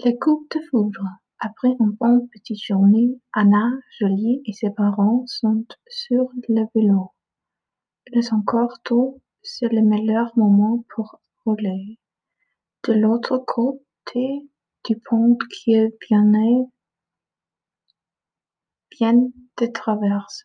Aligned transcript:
Les 0.00 0.18
coups 0.18 0.48
de 0.56 0.60
foudre 0.70 1.04
Après 1.38 1.68
une 1.68 1.92
bonne 1.92 2.28
petite 2.28 2.60
journée, 2.60 3.20
Anna, 3.32 3.70
Julie 3.96 4.42
et 4.44 4.52
ses 4.52 4.70
parents 4.70 5.24
sont 5.26 5.64
sur 5.86 6.28
le 6.48 6.66
vélo. 6.74 7.12
Il 8.08 8.18
est 8.18 8.32
encore 8.32 8.82
tôt, 8.82 9.22
c'est 9.42 9.68
le 9.68 9.82
meilleur 9.82 10.36
moment 10.36 10.84
pour 10.88 11.20
rouler. 11.44 12.00
De 12.88 12.92
l'autre 12.92 13.38
côté 13.38 14.50
du 14.84 14.96
pont 14.98 15.38
qu'ils 15.62 15.92
viennent 18.98 19.32
de 19.58 19.66
traverser, 19.66 20.44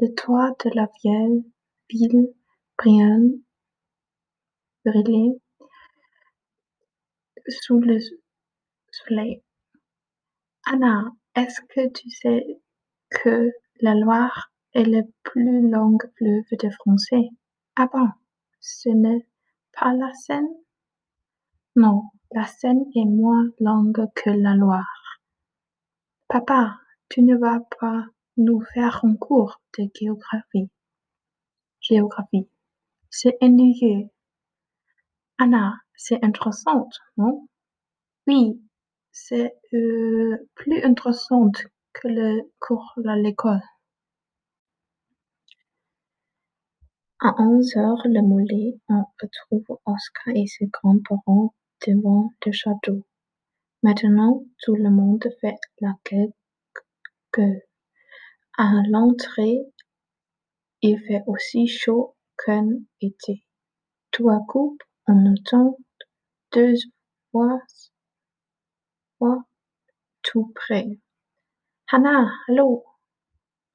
le 0.00 0.12
toit 0.14 0.50
de 0.64 0.70
la 0.74 0.88
vieille 1.00 1.44
ville 1.88 2.34
brille 2.76 3.40
sous 7.48 7.78
le 7.78 7.98
soleil. 8.90 9.42
Anna, 10.66 11.12
est-ce 11.34 11.60
que 11.62 11.88
tu 11.92 12.10
sais 12.10 12.60
que 13.10 13.50
la 13.80 13.94
Loire 13.94 14.52
est 14.74 14.84
le 14.84 15.02
plus 15.22 15.68
long 15.68 15.98
fleuve 16.16 16.44
de 16.52 16.70
France? 16.70 17.08
Ah 17.76 17.88
bon, 17.92 18.08
ce 18.60 18.88
n'est 18.88 19.26
pas 19.72 19.92
la 19.94 20.12
Seine? 20.14 20.48
Non, 21.76 22.02
la 22.32 22.46
Seine 22.46 22.84
est 22.94 23.04
moins 23.04 23.46
longue 23.58 24.06
que 24.14 24.30
la 24.30 24.54
Loire. 24.54 25.20
Papa, 26.28 26.78
tu 27.08 27.22
ne 27.22 27.36
vas 27.36 27.60
pas 27.80 28.04
nous 28.36 28.60
faire 28.74 29.04
un 29.04 29.16
cours 29.16 29.60
de 29.78 29.88
géographie? 29.94 30.70
Géographie, 31.80 32.48
c'est 33.08 33.36
ennuyeux. 33.40 34.08
Anna, 35.38 35.74
c'est 35.96 36.22
intéressant, 36.22 36.88
non? 37.16 37.48
Oui, 38.26 38.60
c'est 39.12 39.54
plus 40.54 40.82
intéressant 40.82 41.50
que 41.92 42.08
le 42.08 42.50
cours 42.58 42.94
à 43.06 43.16
l'école. 43.16 43.62
À 47.20 47.34
onze 47.38 47.76
heures 47.76 48.02
le 48.06 48.22
mollet, 48.22 48.78
on 48.88 49.04
retrouve 49.20 49.78
Oscar 49.84 50.34
et 50.34 50.46
ses 50.46 50.66
grands-parents 50.68 51.54
devant 51.86 52.30
le 52.46 52.52
château. 52.52 53.04
Maintenant, 53.82 54.42
tout 54.62 54.74
le 54.74 54.90
monde 54.90 55.26
fait 55.40 55.56
la 55.80 55.94
queue. 56.04 56.32
À 58.56 58.72
l'entrée, 58.88 59.58
il 60.82 60.98
fait 60.98 61.22
aussi 61.26 61.66
chaud 61.66 62.16
qu'un 62.42 62.68
été. 63.00 63.44
Tout 64.10 64.30
à 64.30 64.38
coup, 64.48 64.78
on 65.06 65.26
entend 65.26 65.76
deux 66.52 66.74
voix 67.32 67.60
tout 70.22 70.52
près. 70.54 70.98
Hannah, 71.90 72.30
allô? 72.48 72.84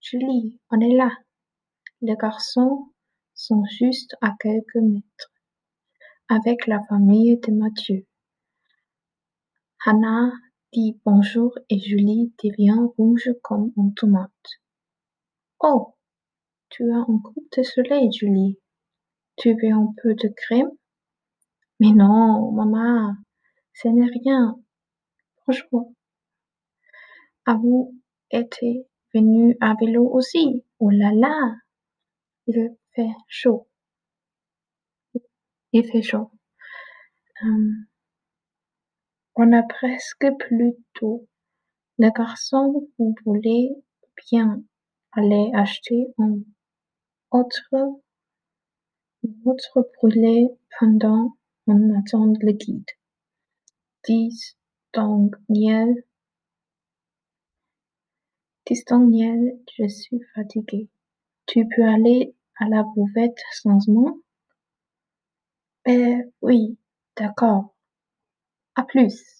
Julie, 0.00 0.60
on 0.70 0.80
est 0.80 0.94
là. 0.94 1.10
Les 2.00 2.16
garçons 2.16 2.92
sont 3.34 3.64
juste 3.64 4.16
à 4.20 4.32
quelques 4.40 4.76
mètres, 4.76 5.32
avec 6.28 6.66
la 6.66 6.82
famille 6.84 7.38
de 7.38 7.52
Mathieu. 7.52 8.06
Hannah 9.84 10.32
dit 10.72 11.00
bonjour 11.04 11.52
et 11.68 11.78
Julie 11.78 12.32
devient 12.42 12.88
rouge 12.96 13.30
comme 13.42 13.72
une 13.76 13.94
tomate. 13.94 14.30
Oh, 15.60 15.94
tu 16.68 16.90
as 16.92 16.98
un 16.98 17.18
coup 17.18 17.46
de 17.56 17.62
soleil, 17.62 18.12
Julie. 18.12 18.58
Tu 19.36 19.54
veux 19.54 19.72
un 19.72 19.92
peu 20.02 20.14
de 20.14 20.28
crème? 20.28 20.70
Mais 21.80 21.92
non, 21.92 22.52
maman, 22.52 23.14
ce 23.74 23.88
n'est 23.88 24.10
rien 24.24 24.58
franchement. 25.46 25.94
Abou 27.44 27.94
été 28.30 28.86
venu 29.14 29.56
à 29.60 29.74
vélo 29.80 30.04
aussi. 30.08 30.64
Oh 30.80 30.90
là 30.90 31.12
là, 31.12 31.54
il 32.46 32.76
fait 32.94 33.14
chaud. 33.28 33.68
Il 35.72 35.84
fait 35.86 36.02
chaud. 36.02 36.30
Euh, 37.44 37.72
on 39.36 39.52
a 39.52 39.62
presque 39.62 40.26
plus 40.38 40.74
tôt. 40.94 41.28
Le 41.98 42.10
garçon 42.10 42.88
voulait 43.24 43.70
bien 44.30 44.62
aller 45.12 45.50
acheter 45.54 46.08
un 46.18 46.40
autre, 47.30 47.70
autre 49.44 49.90
brûlé 49.96 50.48
pendant 50.78 51.36
on 51.66 51.98
attend 51.98 52.26
le 52.40 52.52
guide. 52.52 52.86
10 54.04 54.56
Tistonniel. 54.96 56.04
Tistonniel, 58.64 59.58
je 59.78 59.86
suis 59.88 60.20
fatigué. 60.34 60.88
Tu 61.46 61.68
peux 61.68 61.84
aller 61.84 62.34
à 62.58 62.68
la 62.68 62.82
bouvette 62.82 63.38
sans 63.52 63.88
moi? 63.88 64.14
Eh 65.84 66.22
oui, 66.42 66.76
d'accord. 67.16 67.74
À 68.74 68.84
plus. 68.84 69.35